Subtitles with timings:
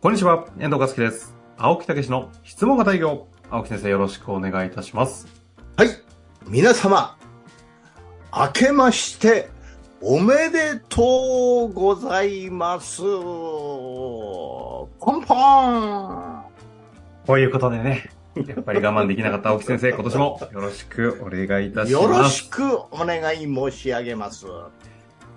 [0.00, 1.34] こんにちは、遠藤和樹です。
[1.56, 3.26] 青木武の質問型営業。
[3.50, 5.26] 青木先生よろしくお願いいたします。
[5.76, 5.88] はい。
[6.46, 7.18] 皆様、
[8.32, 9.48] 明けまして、
[10.00, 13.02] おめでとうございます。
[13.02, 16.42] ポンポン
[17.26, 22.04] こういうことでね、やっぱり我慢できなかった青木先生、今年もよろしくお願いいたします。
[22.04, 24.46] よろしくお願い申し上げます。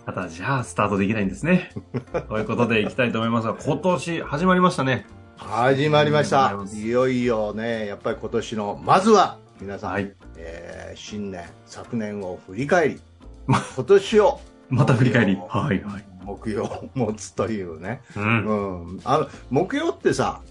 [0.06, 1.72] ただ、じゃあ、スタートできないんですね。
[2.28, 5.06] ということで、いきたいと思いますが、今年始まりましたね。
[5.38, 10.14] 始まりましたいよいよねやっぱり今年のまずは皆さん、はい。
[10.38, 13.02] えー新年昨年を振り返り
[13.48, 15.38] ま今年をまた振り返り。
[15.38, 16.06] 目標はい、はい。
[16.24, 18.46] 目標を持つというね、うん。
[18.94, 20.42] うん、あの目標ってさ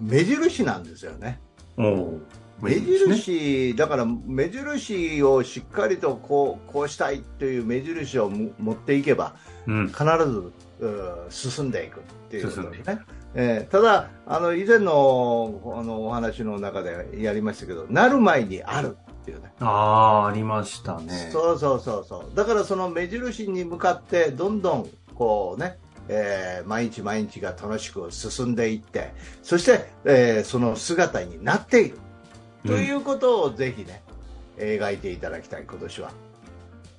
[0.00, 1.40] 目印なんですよね
[1.76, 2.20] おー
[2.60, 9.86] 目印、だから目印をしっかりとこうこうしたいという目印をも持っていけばうん。
[9.88, 13.00] 必ずう進んでいくっていうことですね。
[13.34, 21.30] えーただあの以前のあのお話の中でやりましたけどなる前にあるっていうねあー、ありましたね。
[21.30, 31.98] そうそうそうそうだからその目印に向かってどんどんこうね、えー毎日毎日が楽しく進んでいってそして、えーその姿になっている
[32.66, 34.02] ということをぜひね、
[34.56, 36.12] 描いていただきたい今年は。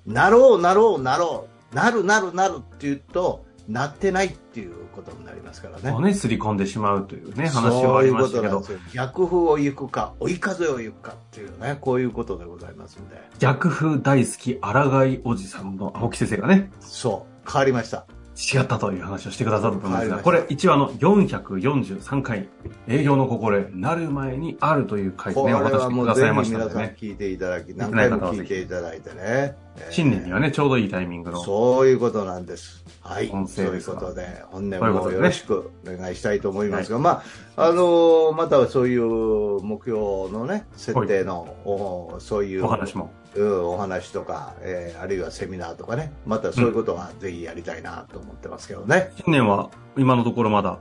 [0.05, 1.75] なろうなろうなろう。
[1.75, 6.01] なるなるなるって言うとなってないっていうことになりますからね。
[6.01, 8.63] ね、すり込んでしまうというね、話はありましたけど。
[8.63, 13.21] そういう逆風を行くか追い風を行くかっていうねこういうことでございますんで。
[13.37, 18.07] 逆風大好き抗いおじさんの青木先生がね、そう変わりました
[18.53, 22.47] 違ったという話をしてくださったんですが、これ一話の443回、
[22.87, 29.15] 営業の心得なる前にあるという回でね、お渡しくださいましたのでね、聞いていただき、何回も聞いていただいてね。
[29.19, 32.83] えー新年にはね、ちょうどいいタイミングの、そういうことなんです。
[33.01, 33.29] はい。
[33.29, 37.23] 音そういうことで、本年もよろしくお願いしたいと思いますが、ま
[37.55, 39.99] あ、あのーまたはそういう目標
[40.31, 43.09] のね、設定の、おそういうお話も。
[43.35, 49.11] うんお話とか、えーあるいはセミナーとかね、またそういうことはぜひやりたいなと思ってますけどね。
[49.23, 50.79] 新年は今のところまだ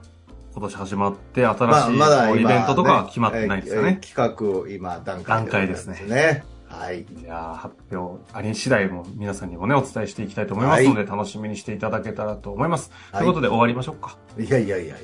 [0.52, 4.00] 今年始まって新まあ、しいまだ今、こうイベントとかは決まってねないですよね。
[4.02, 6.44] えー企画、今、段階段階ですねね。
[6.68, 7.00] はい。
[7.02, 12.90] いやー発表あり次第も皆さんにもね、お伝えしていきたいと思いますので、楽しみにしていただけたらと思います。
[13.12, 14.16] はいということで終わりましょうか。
[14.38, 15.00] いやいやいやい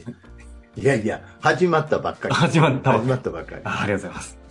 [0.77, 0.95] や。
[0.97, 2.35] いや 始まったばっかり。
[2.35, 3.61] 始まったばっかり始まったばっかり。
[3.65, 4.44] あありがとうございます。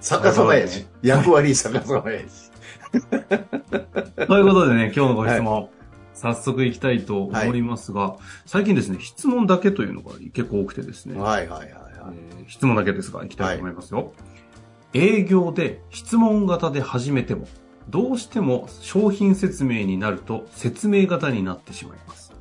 [0.00, 0.86] 逆さまやし。
[1.02, 2.50] 役割逆さまやし。
[4.26, 5.68] ということでね、今日のご質問、
[6.14, 8.16] 早速いきたいと思いますが、
[8.46, 11.80] 最近ですね、質問だけというのが結構多くてですね、はいはいはいはい。
[12.14, 14.12] えー質問だけですが、いきたいと思いますよ。
[14.92, 17.46] 営業で質問型で始めても、
[17.88, 22.32] どうしても商品説明になると説明型になってしまいます。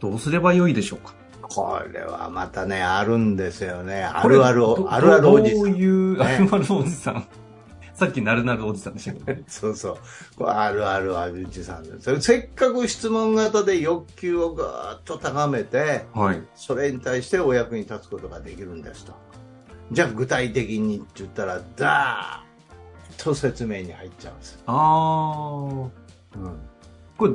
[0.00, 1.12] どうすればよいでしょうか？
[1.54, 4.04] これはまたね、あるんですよね。
[4.04, 5.56] あるあるど、あるあるおじさ。
[5.56, 7.26] どうんいう、ねあるあるおじさん？
[7.94, 9.42] さっきなるなるおじさんでしたけどね。
[9.46, 9.96] そうそう。
[10.36, 12.20] これあるあるおじさんです。
[12.22, 16.42] せっかく質問型で欲求をぐーっと高めて、はい。
[16.54, 19.12] それに対してお役に立つことができるんですと。
[19.92, 24.58] じゃあ具体的にって言ったら、ダーッと説明に入っちゃうんです。
[24.66, 25.90] あー。
[26.36, 26.58] うん
[27.18, 27.34] これ、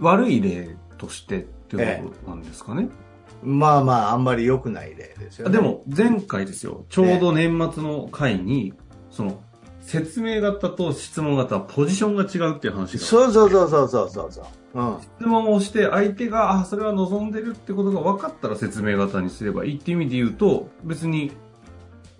[0.00, 2.88] 悪い例としてっていうことなんですかね？
[3.42, 5.56] まあまあ、あんまり良くない例ですよね。
[5.56, 6.84] で、も、前回ですよ。
[6.88, 8.74] ちょうど年末の回に、
[9.10, 9.40] その、
[9.80, 13.04] 説明型と質問型はポジションが違うっていう話が。
[13.04, 14.42] そうそうそうそうそうそうそ
[14.74, 14.80] う。
[14.80, 15.00] うん。
[15.00, 21.32] 質問をして相手が、あ、それは望んでるってことが分かったら説明型にすればいいっていう意味で言うと、別に、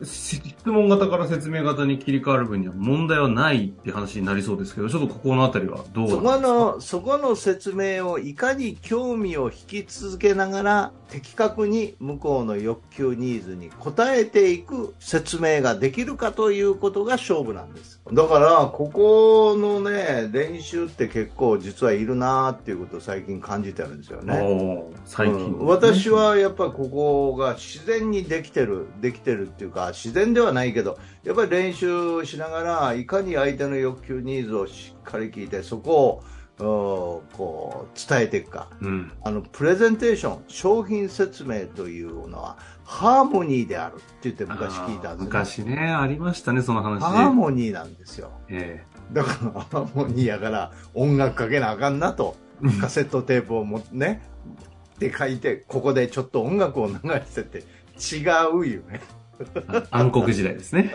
[0.04, 18.00] 質問型から説明型に切り替わる分には問題はないって話になりそうですけど、ちょっとここのあたりはどうそかこの、そこの説明をいかに興味を引き続けながら、的確に向こうの欲求ニーズに応えていく説明ができるかということが勝負なんです。
[18.12, 24.84] だから、ここのね、練習って結構実はいるなっていうことを最近感じてるんですよね。
[25.04, 36.24] 最近、うん私、はやっぱりここが自然にできてるできてるっていうか自然ではないけどやっぱり練習しながらいかに相手の欲求ニーズをしっかり聞いてそこを
[36.60, 36.66] うん
[37.36, 38.68] こう伝えていくか。
[38.80, 39.12] うん。
[39.22, 47.00] あのプレゼンテーション商品説明というのはハーモニーであるって言って昔聞いたんですよ、昔ね、ありましたね、その話。
[47.00, 48.32] ハーモニーなんですよ。
[48.48, 52.34] えだからハーモニーやから音楽かけなあかんなと。
[52.64, 54.20] えカセットテープをもね
[54.98, 57.58] で書いてここでちょっと音楽を流してて
[58.00, 59.00] 違うよね
[59.90, 60.92] 暗黒時代ですね。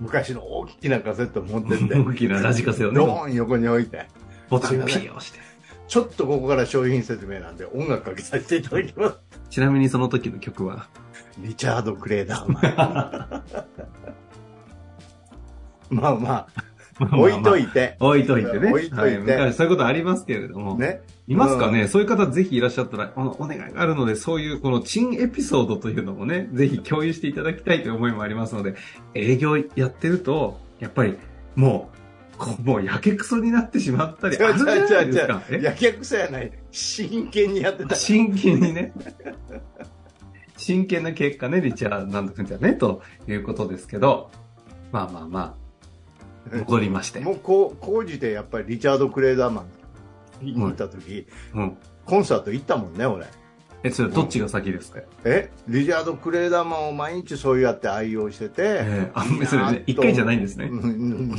[0.00, 4.08] 昔の大きなカセット持ってって大きなラジカセをね、ドーン横に置いて
[4.48, 5.38] ボタンをピー押して。
[5.88, 9.18] ちょっとここから商品説明なんで音楽かけさせていただきます。
[9.50, 10.88] ちなみにその時の曲は、
[11.38, 12.60] リチャード・クレーダーマ
[15.90, 15.94] ン。
[16.00, 16.46] まあまあ、
[17.12, 17.96] 置いといて。
[18.00, 18.70] 置いといてね。
[18.70, 20.76] 置いといてはい、昔そういうことありますけれども。
[20.76, 21.02] ね。
[21.28, 28.74] いますかね、うんそういう方ぜひいらっしゃったら、あの、お願いがあるので、そういうこの珍エピソードというのもね、ぜひ共有していただきたいという思いもありますので、
[29.14, 31.16] 営業やってると、やっぱり、
[31.54, 35.42] もう、こうもうやけくそになってしまったり、あるじゃないですか。
[35.48, 35.62] え？
[35.62, 36.50] やけくそやない。
[36.72, 37.94] 真剣にやってた。
[37.94, 38.92] 真剣にね。
[40.56, 44.30] 真剣な結果ね、リチャードなんとくんじゃね、ということですけど、
[44.92, 45.54] まあまあまあ、
[46.52, 47.20] 戻りまして。
[47.20, 49.66] もうこう、工事でやっぱりリチャード・クレーダーマン
[50.42, 51.76] 行った時、うん。
[52.04, 53.26] コンサート行ったもんね、俺。
[53.84, 60.84] え、それどっちが先ですか、えリチャード・クレーダーマンを毎日そうやって愛用してて、えーあいいなそれねと一回じゃないんですねうんう
[61.32, 61.36] ん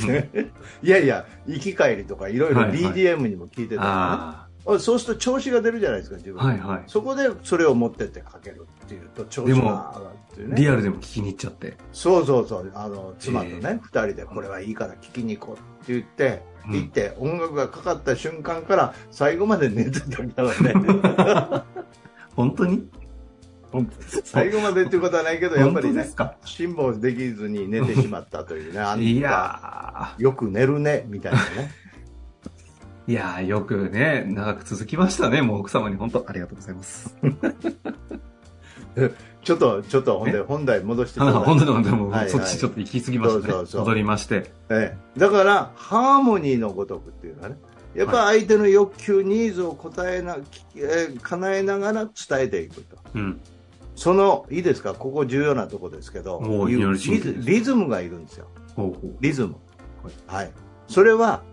[0.83, 6.41] いやいや、行き帰りとかいろいろはいはい BDM にも聞いてたあからね、そうすると調子が出るじゃないですか、自分。
[6.43, 10.61] はいはいそこでそれを持ってってかけるっていうと調子が上がるっていうあ、ね。
[10.61, 11.75] リアルでも聞きに行っちゃって。
[11.91, 21.63] そうそうそう、あの、妻とね、え二、人でこれはいいから聞きに行こうって言って、うん行って、音楽がかかった瞬間から最後まで寝てたからね。
[22.35, 22.87] 本当に？
[24.23, 26.07] 最後までっていうことはないけど、やっぱりね
[26.45, 31.71] 辛抱できずに寝てしまったというね、 あんたよく寝るね、みたいなね。
[33.07, 35.41] ー、いやー、よくね、長く続きましたね。
[35.41, 37.15] もう奥様に本当ありがとうございます。
[39.43, 43.47] ちょっと、ちょっと、ほんで、本題戻して本当に本当にもう、はいはいそっちちょっと行き過ぎましたね。
[43.47, 44.51] そうそうそう戻りまして。
[44.69, 47.57] ええ、だから、ハーモニーのごとくっていうのはね、
[47.93, 50.37] やっぱ相手の欲求、ニーズを答えな、
[50.75, 52.97] えー叶えながら伝えていくと。
[53.15, 53.39] うん。
[53.95, 58.47] その、いいですか、ここ重要なとこですけど、リズリズムがいるんですよ。
[58.75, 59.15] ほうほう。
[59.19, 59.55] リズム。
[60.25, 60.51] はい。
[60.87, 61.43] それは、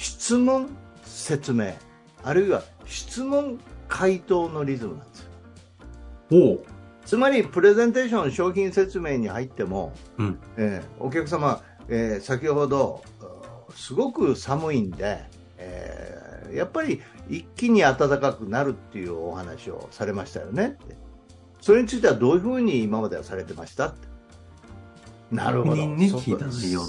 [0.00, 0.70] 質問、
[1.04, 1.74] 説明、
[2.24, 5.26] あるいは質問、回答のリズムなんですよ。
[6.30, 6.60] ほう。
[7.04, 10.38] つまり、プレゼンテーション、商品説明に入っても、うん。
[10.56, 13.02] えーお客様、えー先ほど、
[13.68, 15.22] うすごく寒いんで、
[15.58, 20.96] えーやっぱり一気に暖かくなるっていうお話をされましたよねって。
[21.60, 24.08] それについてはどういうふうに今まではされてましたって。
[25.30, 25.76] なるほど。
[25.76, 26.86] 確認ねそう聞いた内容の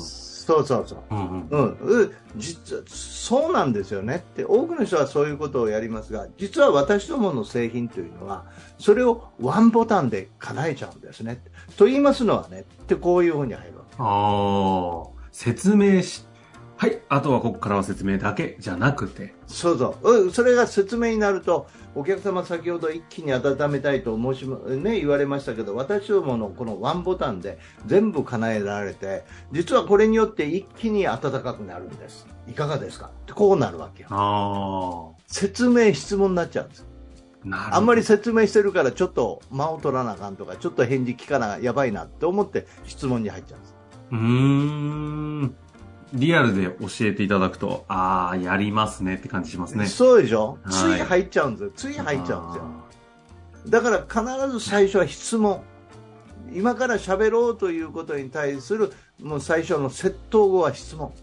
[0.52, 1.00] そうそうそう。
[1.10, 1.78] うんうん。
[1.80, 8.46] うん、う実はそうなんですよねって多くの人はそういうことをやりますが実は私どもの製品というのは
[8.78, 11.42] それをワンボタンで叶えちゃうんですね
[11.78, 16.26] と言いますのはねってこういうふうに入るわけああ、説明し、
[16.82, 19.36] はい、あとはここからは説明だけじゃなくて。
[19.46, 20.24] そうそう。
[20.24, 32.26] うんそれが説明になるとお客様先ほど一気に温めたいと申し、ね、言われましたけど私どものこのワンボタンで全部叶えられて実はこれによって一気に暖かくなるんです。
[32.48, 33.12] いかがですか？
[33.16, 34.08] ってこうなるわけよ。
[34.10, 36.88] あ説明質問になっちゃうんです。
[37.52, 43.76] あんまり説明してるからちょっと間を取らなあかんとかちょっと返事聞かなやばいなって思って質問に入っちゃうんです。
[44.14, 44.18] うー
[45.46, 45.56] ん。
[46.14, 49.86] リアルで教えていただくと、ああ、やりますねって感じしますね。
[49.86, 50.74] そうでしょ、はい。
[50.74, 51.72] つい入っちゃうんですよ。
[51.76, 52.64] つい入っちゃうんですよ。
[53.70, 55.62] だから必ず最初は質問。
[56.54, 58.92] 今から喋ろうということに対する
[59.22, 61.14] もう最初の窃盗後は質問。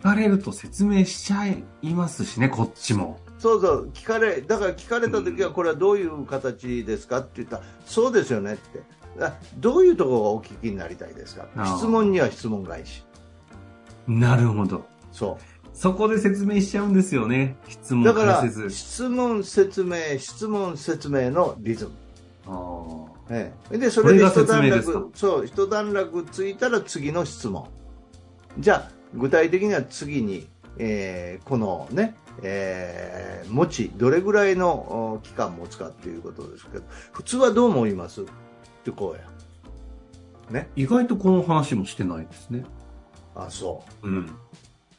[0.00, 3.18] 聞かれると説明しちゃいますしね、こっちも。
[3.38, 3.90] そうそう。
[3.92, 8.82] 聞かれだから聞かれた時はこれはどういう形ですかって言ったらそうですよねって。
[9.20, 11.46] あどういうところがお聞きになりたいですか？
[11.78, 13.04] 質問には質問返し
[14.06, 14.84] なるほど。
[15.12, 15.44] そう。
[15.72, 17.56] そこで説明しちゃうんですよね。
[17.68, 18.48] 質問だから。
[18.70, 21.90] 質問説明質問説明のリズム、
[22.46, 27.66] あええ、でそれで一段落そう一段落ついたら次の質問。
[28.58, 30.46] じゃあ具体的には次に、
[30.78, 38.22] えーこのね、えー持ちどれぐらいのお期間持つかっていうことですけど普通はどう思います？
[38.22, 38.24] っ
[38.84, 40.60] てこうや。
[40.60, 40.68] ね。
[40.76, 42.64] ー意外とこの話もしてないですね。
[43.34, 44.30] あそううん。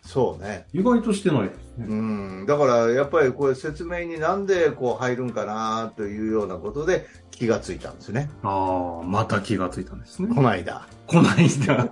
[0.04, 1.88] そうね意外としてないですね。
[1.90, 10.34] うんだからやっぱりこれ説明になんでこう入るんかなというようなことで気がついたんですねああ、また気がついたんですね。
[10.34, 11.90] この間こないだ。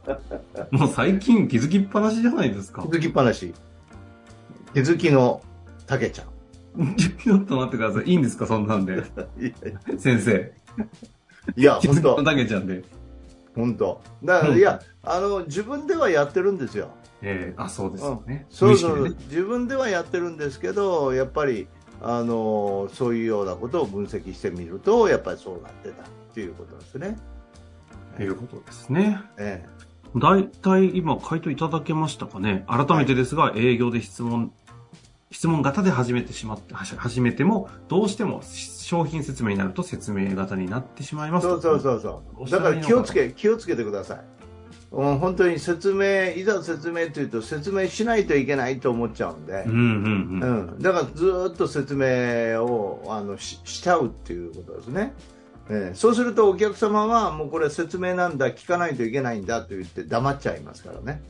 [0.70, 2.88] もう最近気づきっぱなしじゃないですか気。
[2.88, 3.52] づきっぱなし
[4.72, 5.42] 気づきの
[5.86, 6.24] たけちゃ
[6.82, 8.04] んちょっと待ってください。
[8.10, 8.46] いいんですか？
[8.46, 9.04] そんなんで。
[9.98, 10.52] 先生。
[11.56, 12.82] いや気づきの本当だけちゃんで。
[13.54, 14.00] 本当。
[14.22, 14.58] だから、うん。
[14.58, 16.90] いやあの自分ではやってるんですよ。
[17.22, 18.46] ええあ、そうですよね。
[18.50, 19.14] そうそう、ね。
[19.28, 21.68] 自分ではやってるんですけどやっぱり
[22.02, 27.16] あのそういうようなことを分析してみるとやっぱりそうなってたっていうことですね、
[28.16, 29.20] ということですね。
[29.38, 29.64] え。
[30.16, 32.64] 大体今回答いただけましたかね。
[32.68, 34.52] 改めてですが、営業で質問
[35.34, 42.48] 質問型で始めてしまって、始めても、どうしても商品説明になると説明型になってしまいますそうそうそうそう。
[42.48, 44.20] だから気をつけ、気をつけてください。
[44.92, 50.68] うん、本当に説明、いざ説明というと説明しないといけないと思っちゃうんでうん、うんうん。
[50.68, 55.14] うん、だからずーっと説明をあのししちゃうっていうことですね。
[55.68, 61.22] えーそうするとお客様はもうこれ説明なんだ聞かないといけないんだと言って黙っちゃいますからね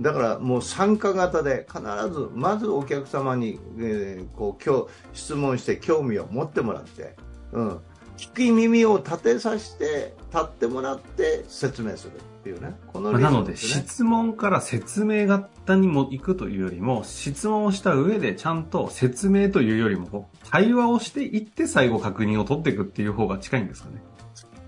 [0.00, 7.16] だからもう参加型で必ずまずお客様に、えーこう今日質問して興味を持ってもらって、
[7.52, 7.68] うん、
[8.16, 24.02] 聞き耳を立てさせて立ってもらって説明するっていうねこのまあなので、質問から説明型にも行くというよりも、質問をした上でちゃんと説明というよりも、対話をしていって最後確認を取っていくっていう方が近いんですかね。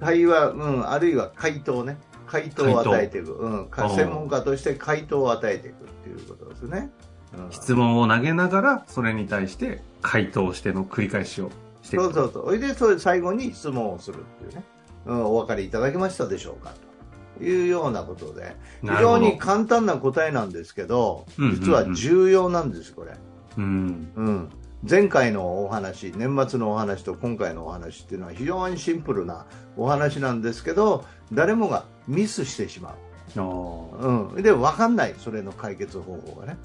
[0.01, 1.99] 対話、うん、あるいは回答ね。
[2.31, 3.33] 回答を与えていく。
[3.33, 6.91] うん、専門家として回答を与えていくっていうことですね。
[7.37, 11.51] うん、質問を投げながら、それに対して回答しての繰り返しを
[11.83, 12.05] していく。
[12.05, 12.45] そうそうそう。
[12.47, 14.65] それで、それ最後に質問をするっていうね。
[15.07, 16.73] うん、お分かりいただけましたでしょうか？
[17.39, 23.17] というようなことで、非常に簡単な答えなんですけど、実は重要なんです、これ。
[23.57, 24.13] うん。
[24.15, 24.49] うん。
[24.89, 29.45] 前回のお話、年末のお話と今回のお話っていうのは非常にシンプルな
[29.77, 32.95] お話なんですけど、誰もがミスしてしまう。
[33.37, 36.57] うん、で分かんない、それの解決方法がね。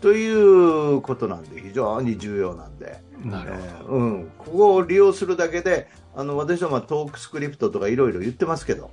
[0.00, 3.64] ということなんで、非常に重要なんで、なるほど。
[3.64, 8.90] えーうん、ここを利用するだけで、あの私どもはトークスクリプトとかいろいろ言ってますけど、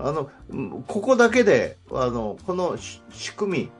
[0.00, 3.70] あのうんここだけで、あのこのし仕組み、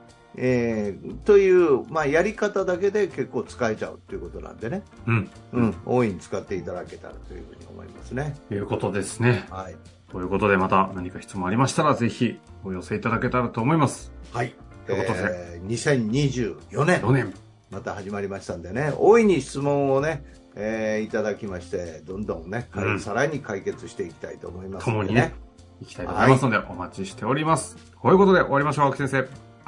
[0.41, 5.29] えーという、まあ、やり方だけで結構使えちゃうということなんでね、うん。
[5.51, 8.35] うん、大いに使っていただけたらというふうに思いますね。
[8.47, 9.45] ということですね。
[9.49, 9.75] はい。
[10.09, 14.13] ということで、また何か質問ありましたら、ぜひお寄せいただけたらと思います。
[14.31, 14.55] はい。
[14.87, 17.01] ということでえー2024年。
[17.01, 17.33] 4年。
[17.69, 20.23] また始まりましたんでね、大いに質問をね、
[20.55, 25.33] えーいただきまして、どんどんね、うんさらに解決していきたいと思いますので共にね、
[25.81, 27.75] 行きたいと思いますので、お待ちしております。
[27.99, 29.48] こういうことで終わりましょう、青木先生。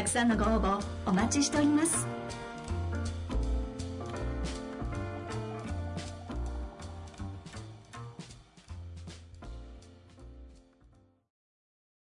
[0.00, 2.19] たくさんのご応募お待ちしております。